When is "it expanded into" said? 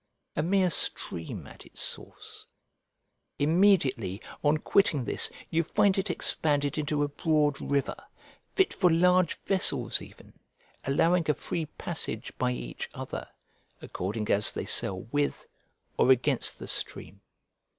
5.99-7.03